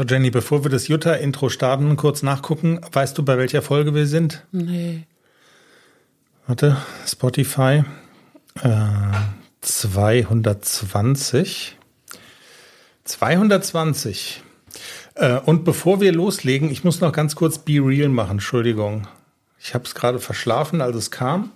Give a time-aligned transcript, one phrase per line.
[0.00, 2.80] So, Jenny, bevor wir das Jutta-Intro starten, kurz nachgucken.
[2.90, 4.46] Weißt du, bei welcher Folge wir sind?
[4.50, 5.02] Nee.
[6.46, 7.84] Warte, Spotify.
[8.62, 8.70] Äh,
[9.60, 11.76] 220.
[13.04, 14.42] 220.
[15.16, 18.38] Äh, und bevor wir loslegen, ich muss noch ganz kurz Be Real machen.
[18.38, 19.06] Entschuldigung.
[19.58, 21.52] Ich habe es gerade verschlafen, als es kam.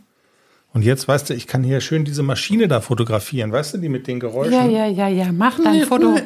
[0.74, 3.52] Und jetzt, weißt du, ich kann hier schön diese Maschine da fotografieren.
[3.52, 4.52] Weißt du, die mit den Geräuschen?
[4.52, 5.32] Ja, ja, ja, ja.
[5.32, 6.18] Mach dein Foto,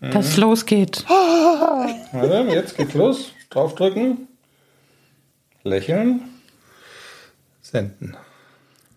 [0.00, 1.04] dass es losgeht.
[1.08, 3.32] Warte, jetzt geht's los.
[3.50, 4.28] Draufdrücken.
[5.62, 6.20] Lächeln.
[7.60, 8.16] Senden.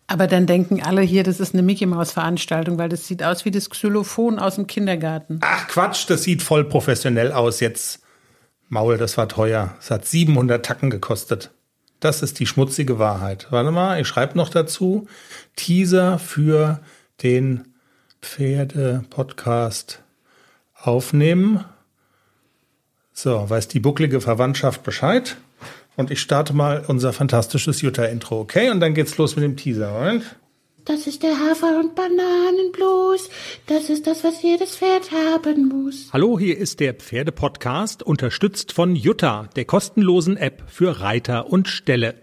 [0.07, 3.45] Aber dann denken alle hier, das ist eine Mickey Maus Veranstaltung, weil das sieht aus
[3.45, 5.39] wie das Xylophon aus dem Kindergarten.
[5.43, 8.01] Ach Quatsch, das sieht voll professionell aus jetzt.
[8.69, 9.75] Maul, das war teuer.
[9.79, 11.51] Es hat 700 Tacken gekostet.
[11.99, 13.47] Das ist die schmutzige Wahrheit.
[13.51, 15.07] Warte mal, ich schreibe noch dazu.
[15.55, 16.79] Teaser für
[17.21, 17.73] den
[18.21, 20.01] Pferde-Podcast
[20.81, 21.65] aufnehmen.
[23.13, 25.37] So, weiß die bucklige Verwandtschaft Bescheid.
[25.97, 28.69] Und ich starte mal unser fantastisches Jutta-Intro, okay?
[28.69, 30.23] Und dann geht's los mit dem Teaser, Moment.
[30.85, 33.29] Das ist der Hafer- und Bananenblues.
[33.67, 36.09] Das ist das, was jedes Pferd haben muss.
[36.13, 42.15] Hallo, hier ist der Pferdepodcast, unterstützt von Jutta, der kostenlosen App für Reiter und Ställe.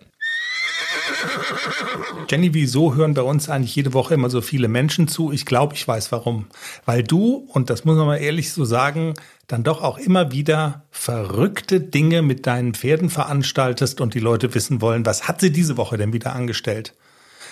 [2.29, 5.31] Jenny, wieso hören bei uns eigentlich jede Woche immer so viele Menschen zu?
[5.33, 6.47] Ich glaube, ich weiß warum.
[6.85, 9.15] Weil du, und das muss man mal ehrlich so sagen,
[9.47, 14.81] dann doch auch immer wieder verrückte Dinge mit deinen Pferden veranstaltest und die Leute wissen
[14.81, 16.95] wollen, was hat sie diese Woche denn wieder angestellt?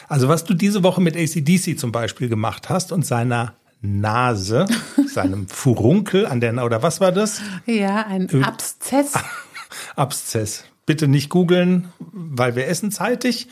[0.08, 4.66] Also was du diese Woche mit ACDC zum Beispiel gemacht hast und seiner Nase,
[5.06, 7.40] seinem Furunkel an der, oder was war das?
[7.66, 9.12] Ja, ein Ö- Abszess.
[9.96, 10.64] Abszess.
[10.86, 13.48] Bitte nicht googeln, weil wir essen zeitig.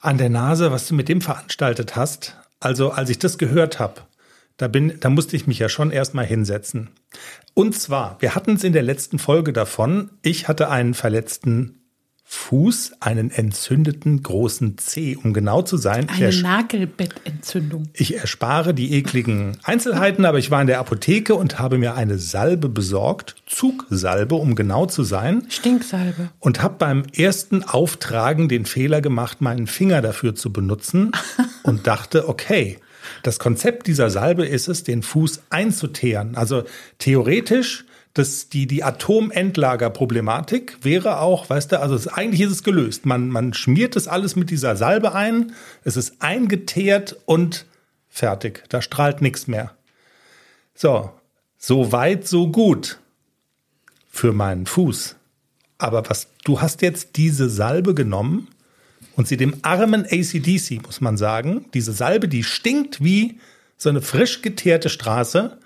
[0.00, 2.36] An der Nase, was du mit dem veranstaltet hast.
[2.60, 4.02] Also, als ich das gehört habe,
[4.56, 6.90] da bin, da musste ich mich ja schon erstmal hinsetzen.
[7.54, 10.10] Und zwar, wir hatten es in der letzten Folge davon.
[10.22, 11.77] Ich hatte einen verletzten
[12.30, 16.10] Fuß, einen entzündeten großen Zeh, um genau zu sein.
[16.10, 17.88] Eine Nagelbettentzündung.
[17.94, 22.18] ich erspare die ekligen Einzelheiten, aber ich war in der Apotheke und habe mir eine
[22.18, 26.28] Salbe besorgt, Zugsalbe, um genau zu sein, Stinksalbe.
[26.38, 31.12] und habe beim ersten Auftragen den Fehler gemacht, meinen Finger dafür zu benutzen
[31.62, 32.76] und dachte, okay,
[33.22, 36.36] das Konzept dieser Salbe ist es, den Fuß einzuteeren.
[36.36, 36.64] Also
[36.98, 43.06] theoretisch, das, die, die Atomendlagerproblematik wäre auch, weißt du, also es, eigentlich ist es gelöst.
[43.06, 45.52] Man, man schmiert das alles mit dieser Salbe ein,
[45.84, 47.66] es ist eingeteert und
[48.08, 48.64] fertig.
[48.68, 49.76] Da strahlt nichts mehr.
[50.74, 51.12] So,
[51.58, 52.98] so weit, so gut
[54.10, 55.16] für meinen Fuß.
[55.78, 58.48] Aber was, du hast jetzt diese Salbe genommen
[59.14, 63.38] und sie dem armen ACDC, muss man sagen, diese Salbe, die stinkt wie
[63.76, 65.58] so eine frisch geteerte Straße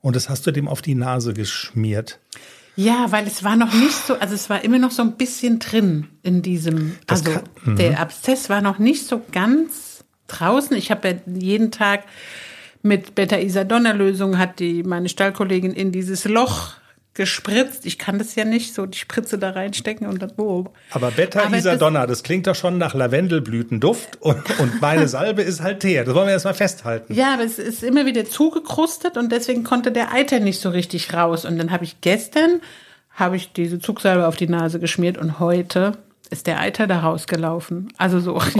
[0.00, 2.18] und das hast du dem auf die Nase geschmiert.
[2.76, 5.58] Ja, weil es war noch nicht so, also es war immer noch so ein bisschen
[5.58, 7.76] drin in diesem, Das also kann- mhm.
[7.76, 10.76] der Abszess war noch nicht so ganz draußen.
[10.76, 12.04] Ich habe ja jeden Tag
[12.82, 16.74] mit Beta-Isadonna-Lösung hat die meine Stallkollegin in dieses Loch
[17.14, 17.86] gespritzt.
[17.86, 20.66] Ich kann das ja nicht so die Spritze da reinstecken und dann oh.
[20.90, 25.60] Aber Beta Aber Isadonna, das klingt doch schon nach Lavendelblütenduft und, und meine Salbe ist
[25.60, 26.04] halt Teer.
[26.04, 27.12] Das wollen wir erstmal festhalten.
[27.12, 31.12] Ja, aber es ist immer wieder zugekrustet und deswegen konnte der Eiter nicht so richtig
[31.12, 31.44] raus.
[31.44, 32.60] Und dann habe ich gestern
[33.12, 35.98] habe ich diese Zugsalbe auf die Nase geschmiert und heute
[36.30, 37.92] ist der Eiter da rausgelaufen.
[37.98, 38.40] Also so.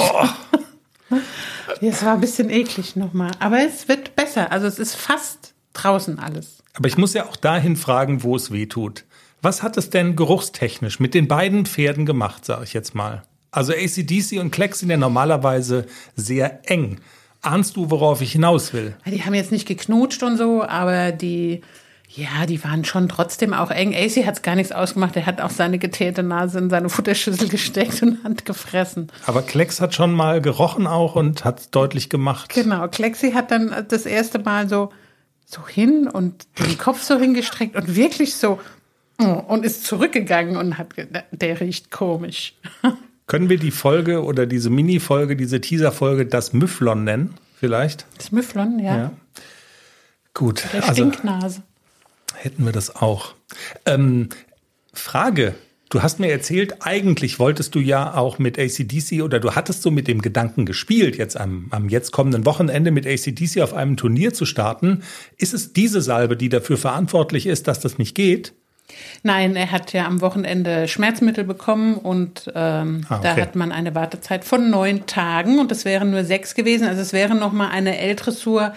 [1.80, 3.30] Es war ein bisschen eklig nochmal.
[3.38, 4.52] Aber es wird besser.
[4.52, 6.62] Also es ist fast draußen alles.
[6.74, 9.04] Aber ich muss ja auch dahin fragen, wo es weh tut.
[9.42, 13.22] Was hat es denn geruchstechnisch mit den beiden Pferden gemacht, sage ich jetzt mal?
[13.50, 17.00] Also ACDC und Klecks sind ja normalerweise sehr eng.
[17.42, 18.94] Ahnst du, worauf ich hinaus will?
[19.06, 21.62] Die haben jetzt nicht geknutscht und so, aber die,
[22.08, 23.94] ja, die waren schon trotzdem auch eng.
[23.94, 25.16] AC hat es gar nichts ausgemacht.
[25.16, 29.10] Er hat auch seine geteerte Nase in seine Futterschüssel gesteckt und hat gefressen.
[29.26, 32.52] Aber Klecks hat schon mal gerochen auch und hat deutlich gemacht.
[32.52, 34.90] Genau, Klexi hat dann das erste Mal so,
[35.50, 38.60] so hin und den Kopf so hingestreckt und wirklich so
[39.20, 40.94] oh, und ist zurückgegangen und hat
[41.32, 42.54] der riecht komisch.
[43.26, 47.34] Können wir die Folge oder diese Mini-Folge, diese Teaser-Folge das Müfflon nennen?
[47.56, 48.06] Vielleicht?
[48.16, 48.96] Das Müfflon, ja.
[48.96, 49.12] Ja.
[50.34, 51.62] Gut, Der also Stinknase.
[52.34, 53.34] hätten wir das auch.
[53.86, 54.30] Ähm,
[54.92, 55.54] Frage.
[55.90, 59.90] Du hast mir erzählt, eigentlich wolltest du ja auch mit ACDC oder du hattest so
[59.90, 64.32] mit dem Gedanken gespielt, jetzt am, am jetzt kommenden Wochenende mit ACDC auf einem Turnier
[64.32, 65.02] zu starten.
[65.36, 68.52] Ist es diese Salbe, die dafür verantwortlich ist, dass das nicht geht?
[69.24, 73.42] Nein, er hat ja am Wochenende Schmerzmittel bekommen und ähm, Ah, da okay.
[73.42, 76.86] hat man eine Wartezeit von neun Tagen und es wären nur sechs gewesen.
[76.86, 78.74] Also es wäre noch mal eine L-Dressur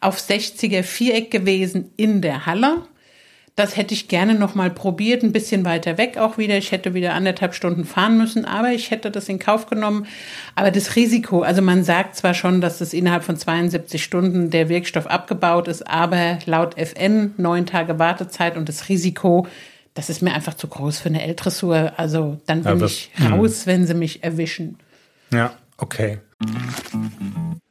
[0.00, 2.82] auf 60er Viereck gewesen in der Halle.
[3.56, 6.58] Das hätte ich gerne noch mal probiert, ein bisschen weiter weg auch wieder.
[6.58, 10.06] Ich hätte wieder anderthalb Stunden fahren müssen, aber ich hätte das in Kauf genommen.
[10.54, 14.68] Aber das Risiko, also man sagt zwar schon, dass das innerhalb von 72 Stunden der
[14.68, 19.46] Wirkstoff abgebaut ist, aber laut FN neun Tage Wartezeit und das Risiko,
[19.94, 21.94] das ist mir einfach zu groß für eine L-Dressur.
[21.96, 24.76] Also dann bin Aber- ich raus, wenn sie mich erwischen.
[25.32, 26.18] Ja, okay.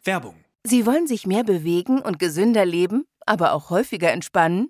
[0.04, 0.34] Werbung.
[0.64, 4.70] Sie wollen sich mehr bewegen und gesünder leben, aber auch häufiger entspannen?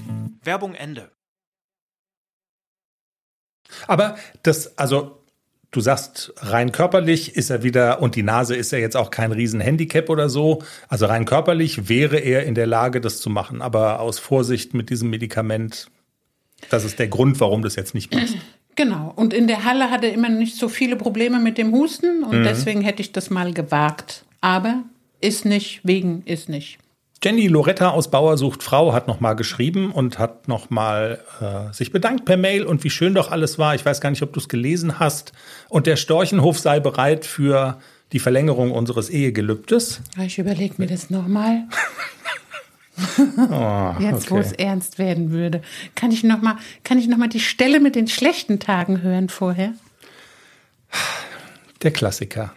[0.43, 1.11] Werbung Ende.
[3.87, 5.23] Aber das, also
[5.71, 9.31] du sagst, rein körperlich ist er wieder, und die Nase ist ja jetzt auch kein
[9.31, 10.61] Riesenhandicap oder so.
[10.87, 13.61] Also rein körperlich wäre er in der Lage, das zu machen.
[13.61, 15.89] Aber aus Vorsicht mit diesem Medikament,
[16.69, 18.35] das ist der Grund, warum das jetzt nicht passt.
[18.77, 19.11] Genau.
[19.17, 22.45] Und in der Halle hatte er immer nicht so viele Probleme mit dem Husten und
[22.45, 24.23] deswegen hätte ich das mal gewagt.
[24.39, 24.83] Aber
[25.19, 26.79] ist nicht, wegen ist nicht.
[27.23, 32.25] Jenny Loretta aus Bauer sucht Frau hat nochmal geschrieben und hat nochmal äh, sich bedankt
[32.25, 33.75] per Mail und wie schön doch alles war.
[33.75, 35.31] Ich weiß gar nicht, ob du es gelesen hast.
[35.69, 37.77] Und der Storchenhof sei bereit für
[38.11, 40.01] die Verlängerung unseres Ehegelübdes.
[40.25, 41.67] Ich überlege mir das nochmal.
[43.99, 44.45] Jetzt, wo okay.
[44.45, 45.61] es ernst werden würde.
[45.93, 49.73] Kann ich nochmal, kann ich noch mal die Stelle mit den schlechten Tagen hören vorher?
[51.83, 52.53] Der Klassiker.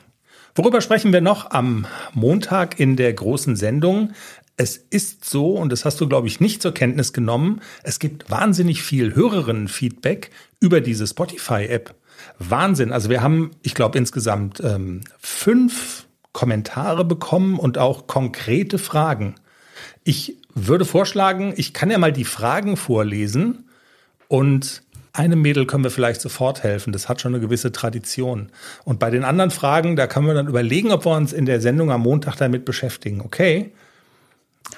[0.57, 4.13] Worüber sprechen wir noch am Montag in der großen Sendung?
[4.57, 8.31] Es ist so, und das hast du, glaube ich, nicht zur Kenntnis genommen, es gibt
[8.31, 10.31] wahnsinnig viel Hörerinnen-Feedback
[10.61, 11.95] über diese Spotify-App.
[12.39, 12.93] Wahnsinn.
[12.93, 19.35] Also wir haben, ich glaube, insgesamt ähm, fünf Kommentare bekommen und auch konkrete Fragen.
[20.05, 23.69] Ich würde vorschlagen, ich kann ja mal die Fragen vorlesen
[24.29, 26.93] und einem Mädel können wir vielleicht sofort helfen.
[26.93, 28.51] Das hat schon eine gewisse Tradition.
[28.85, 31.61] Und bei den anderen Fragen, da können wir dann überlegen, ob wir uns in der
[31.61, 33.21] Sendung am Montag damit beschäftigen.
[33.21, 33.73] Okay?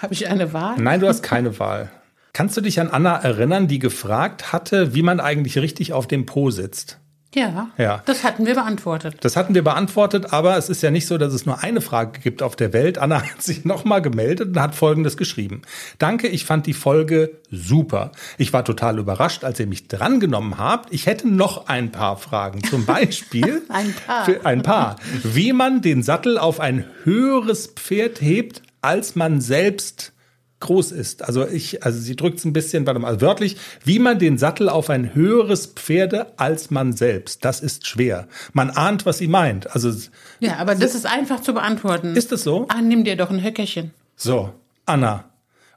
[0.03, 0.77] Habe ich eine Wahl?
[0.79, 1.91] Nein, du hast keine Wahl.
[2.33, 6.27] Kannst du dich an Anna erinnern, die gefragt hatte, wie man eigentlich richtig auf dem
[6.27, 6.99] Po sitzt?
[7.35, 8.03] Ja, Ja.
[8.07, 9.17] das hatten wir beantwortet.
[9.21, 12.21] Das hatten wir beantwortet, aber es ist ja nicht so, dass es nur eine Frage
[12.21, 12.97] gibt auf der Welt.
[12.99, 15.63] Anna hat sich nochmal gemeldet und hat Folgendes geschrieben.
[15.99, 18.13] Danke, ich fand die Folge super.
[18.39, 20.93] Ich war total überrascht, als ihr mich drangenommen habt.
[20.95, 22.63] Ich hätte noch ein paar Fragen.
[22.65, 24.27] Zum Beispiel Ein paar.
[24.45, 24.97] Ein paar.
[25.23, 30.13] Wie man den Sattel auf ein höheres Pferd hebt, als man selbst
[30.61, 31.23] groß ist.
[31.23, 34.39] Also ich, also sie drückt es ein bisschen, warte mal, also wörtlich, wie man den
[34.39, 37.45] Sattel auf ein höheres Pferde als man selbst.
[37.45, 38.27] Das ist schwer.
[38.55, 39.71] Man ahnt, was sie meint.
[39.75, 39.93] Also
[40.41, 42.17] Ja, aber das ist einfach zu beantworten.
[42.17, 42.67] ist es so?
[42.69, 43.91] Ah, nimm dir doch ein Höckerchen.
[44.17, 44.53] So,
[44.87, 45.25] Anna.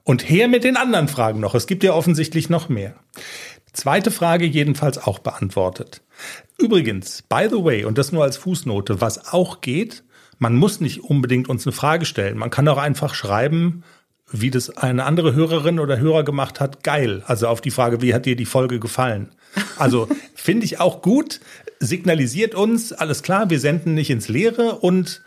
[0.03, 1.55] Und her mit den anderen Fragen noch.
[1.55, 2.95] Es gibt ja offensichtlich noch mehr.
[3.73, 6.01] Zweite Frage jedenfalls auch beantwortet.
[6.57, 10.03] Übrigens, by the way, und das nur als Fußnote, was auch geht,
[10.39, 12.37] man muss nicht unbedingt uns eine Frage stellen.
[12.37, 13.83] Man kann auch einfach schreiben,
[14.31, 17.23] wie das eine andere Hörerin oder Hörer gemacht hat, geil.
[17.27, 19.29] Also auf die Frage, wie hat dir die Folge gefallen?
[19.77, 21.41] Also finde ich auch gut,
[21.79, 25.21] signalisiert uns, alles klar, wir senden nicht ins Leere und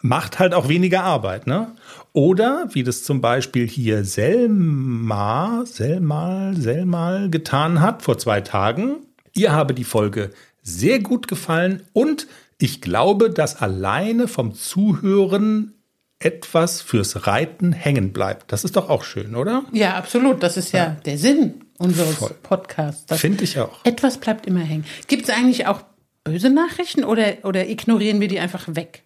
[0.00, 1.74] macht halt auch weniger Arbeit, ne?
[2.12, 8.98] Oder wie das zum Beispiel hier Selma, Selmal, Selmal getan hat vor zwei Tagen.
[9.34, 10.30] Ihr habe die Folge
[10.62, 15.74] sehr gut gefallen und ich glaube, dass alleine vom Zuhören
[16.18, 18.50] etwas fürs Reiten hängen bleibt.
[18.52, 19.64] Das ist doch auch schön, oder?
[19.72, 20.42] Ja, absolut.
[20.42, 22.34] Das ist ja, der Sinn unseres Voll.
[22.42, 23.20] Podcasts.
[23.20, 23.84] Finde ich auch.
[23.84, 24.84] Etwas bleibt immer hängen.
[25.06, 25.82] Gibt es eigentlich auch
[26.22, 29.02] böse Nachrichten oder, oder ignorieren wir die einfach weg?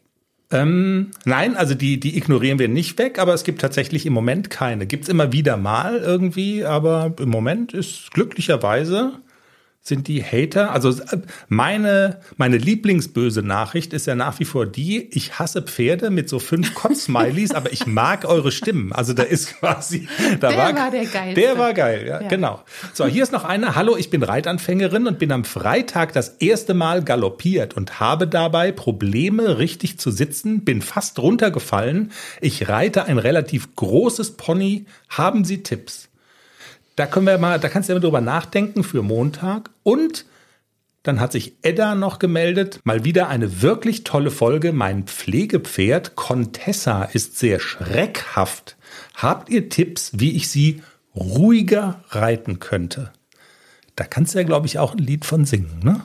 [0.50, 4.48] Ähm, nein, also die, die ignorieren wir nicht weg, aber es gibt tatsächlich im Moment
[4.48, 4.86] keine.
[4.86, 9.20] Gibt's immer wieder mal irgendwie, aber im Moment ist glücklicherweise
[9.80, 11.18] sind die Hater, also äh,
[11.48, 16.38] meine, meine Lieblingsböse Nachricht ist ja nach wie vor die, ich hasse Pferde mit so
[16.38, 18.92] fünf Kotz-Smileys, aber ich mag eure Stimmen.
[18.92, 20.06] Also da ist quasi,
[20.40, 21.40] da Der war der Geilste.
[21.40, 22.28] Der war geil, ja, Ja.
[22.28, 22.62] genau.
[22.92, 23.74] So, hier ist noch eine.
[23.76, 28.72] Hallo, ich bin Reitanfängerin und bin am Freitag das erste Mal galoppiert und habe dabei
[28.72, 32.12] Probleme, richtig zu sitzen, bin fast runtergefallen.
[32.42, 34.84] Ich reite ein relativ großes Pony.
[35.08, 36.07] Haben Sie Tipps?
[36.98, 39.70] Da können wir mal, da kannst du ja mal drüber nachdenken für Montag.
[39.84, 40.26] Und
[41.04, 42.80] dann hat sich Edda noch gemeldet.
[42.82, 44.72] Mal wieder eine wirklich tolle Folge.
[44.72, 48.76] Mein Pflegepferd Contessa ist sehr schreckhaft.
[49.14, 50.82] Habt ihr Tipps, wie ich sie
[51.14, 53.12] ruhiger reiten könnte?
[53.94, 56.00] Da kannst du ja, glaube ich, auch ein Lied von singen, ne?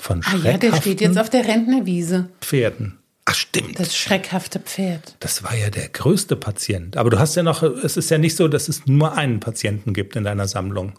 [0.00, 2.30] Von Ah ja, der steht jetzt auf der Rentnerwiese.
[2.40, 2.96] Pferden.
[3.38, 3.78] Stimmt.
[3.78, 5.14] Das schreckhafte Pferd.
[5.20, 6.96] Das war ja der größte Patient.
[6.96, 9.94] Aber du hast ja noch, es ist ja nicht so, dass es nur einen Patienten
[9.94, 10.98] gibt in deiner Sammlung.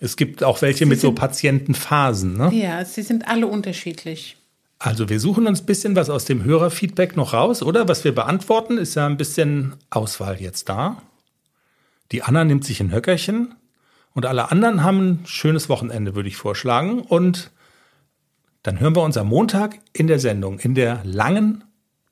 [0.00, 2.36] Es gibt auch welche mit so Patientenphasen.
[2.36, 2.50] Ne?
[2.52, 4.36] Ja, sie sind alle unterschiedlich.
[4.80, 7.86] Also wir suchen uns ein bisschen was aus dem Hörerfeedback noch raus, oder?
[7.86, 11.00] Was wir beantworten, ist ja ein bisschen Auswahl jetzt da.
[12.10, 13.54] Die Anna nimmt sich ein Höckerchen
[14.14, 17.02] und alle anderen haben ein schönes Wochenende, würde ich vorschlagen.
[17.02, 17.52] Und
[18.64, 21.62] dann hören wir uns am Montag in der Sendung, in der langen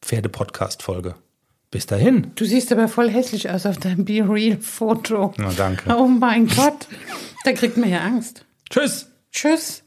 [0.07, 1.17] Pferde-Podcast-Folge.
[1.73, 2.31] Bis dahin.
[2.37, 5.35] Du siehst aber voll hässlich aus auf deinem Be Real-Foto.
[5.37, 5.95] Na, danke.
[5.95, 6.87] Oh mein Gott,
[7.45, 8.45] da kriegt man ja Angst.
[8.71, 9.11] Tschüss.
[9.33, 9.83] Tschüss.